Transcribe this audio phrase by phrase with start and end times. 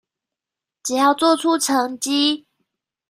[0.81, 2.45] 只要做出成績